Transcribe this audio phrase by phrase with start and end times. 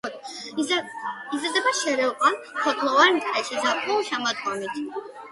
[0.61, 4.81] იზრდება შერეულ ან ფოთლოვან ტყეში ზაფხულ-შემოდგომით.